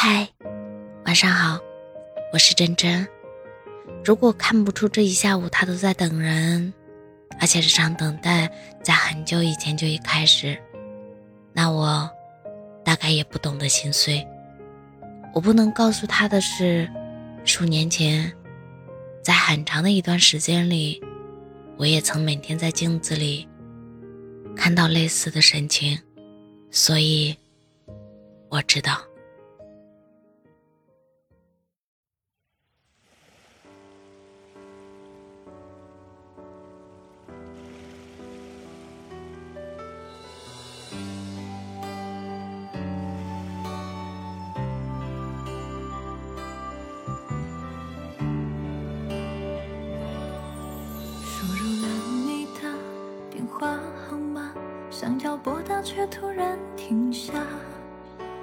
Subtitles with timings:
[0.00, 0.28] 嗨，
[1.06, 1.58] 晚上好，
[2.32, 3.04] 我是真真。
[4.04, 6.72] 如果看不出这一下午他都在等人，
[7.40, 8.48] 而且这场等待
[8.80, 10.56] 在很久以前就已开始，
[11.52, 12.08] 那我
[12.84, 14.24] 大概也不懂得心碎。
[15.34, 16.88] 我不能告诉他的是，
[17.44, 18.32] 数年前，
[19.20, 21.02] 在很长的一段时间里，
[21.76, 23.48] 我也曾每天在镜子里
[24.54, 25.98] 看到类似的神情，
[26.70, 27.36] 所以
[28.48, 29.07] 我知道。
[55.00, 57.32] 想要拨打，却突然停下，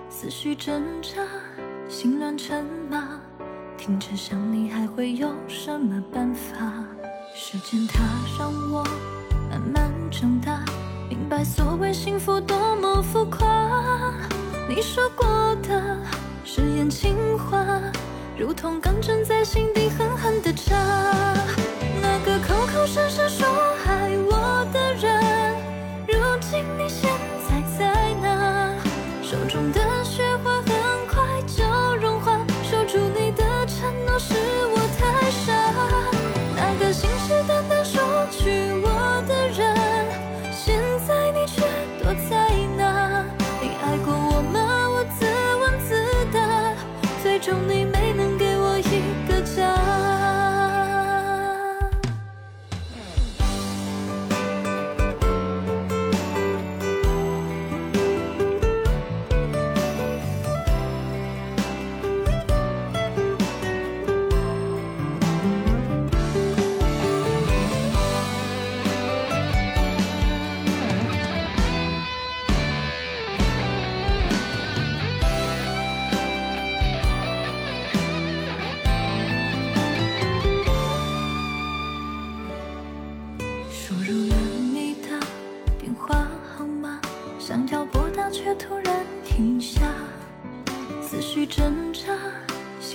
[0.09, 1.09] 思绪挣扎，
[1.89, 3.19] 心乱成麻。
[3.77, 6.55] 听着想你，还会有什么办法？
[7.35, 8.01] 时间它
[8.39, 8.85] 让我
[9.49, 10.63] 慢慢长大，
[11.09, 14.13] 明白所谓幸福多么浮夸。
[14.69, 15.27] 你说过
[15.61, 15.99] 的
[16.45, 17.67] 誓言情话，
[18.39, 20.34] 如同钢针在心底狠狠
[29.35, 30.71] 手中的雪花很
[31.09, 31.61] 快就
[31.97, 34.33] 融化，守住你的承诺是
[34.71, 35.51] 我太傻。
[36.55, 39.75] 那个信誓旦旦说娶我的人，
[40.53, 41.61] 现在你却
[42.01, 43.25] 躲在哪？
[43.61, 44.89] 你爱过我吗？
[44.89, 45.25] 我自
[45.59, 46.73] 问自答，
[47.21, 47.83] 最终你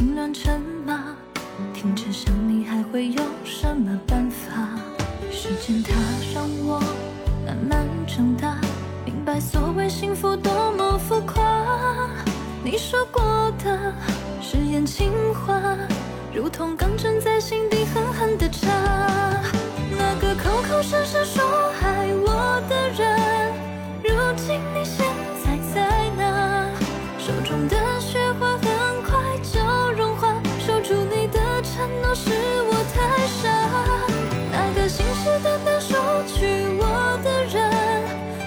[0.00, 1.14] 心乱成麻。
[1.74, 4.80] 停止想你，还会有什么办法？
[5.30, 5.92] 时间它
[6.34, 6.80] 让我
[7.44, 8.56] 慢慢长大，
[9.04, 12.08] 明白所谓幸福多么浮夸。
[12.64, 13.92] 你说过的
[14.40, 15.60] 誓言情话，
[16.34, 18.68] 如同钢针在心底狠狠的扎。
[19.98, 21.44] 那个口口声声说
[21.82, 23.39] 爱我的人。
[32.14, 32.30] 是
[32.62, 33.48] 我太傻。
[34.52, 36.82] 那个信誓旦旦说娶我
[37.22, 37.56] 的人，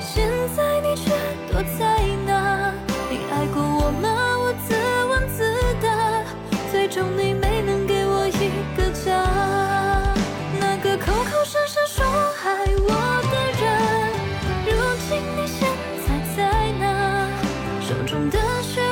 [0.01, 1.11] 现在你却
[1.51, 1.81] 躲在
[2.25, 2.73] 哪？
[3.09, 4.05] 你爱过我吗？
[4.39, 4.75] 我自
[5.09, 5.87] 问自答，
[6.71, 9.23] 最终你没能给我一个家。
[10.59, 12.05] 那个口口声声说
[12.43, 12.89] 爱我
[13.31, 13.63] 的人，
[14.67, 14.71] 如
[15.07, 15.67] 今你现
[16.05, 16.83] 在在哪。
[17.81, 18.82] 手中的雪。